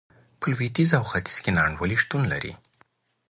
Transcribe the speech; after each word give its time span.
په 0.39 0.45
لوېدیځ 0.51 0.89
او 0.99 1.03
ختیځ 1.11 1.37
کې 1.43 1.51
نا 1.55 1.61
انډولي 1.67 1.97
شتون 2.03 2.23
لري. 2.33 2.53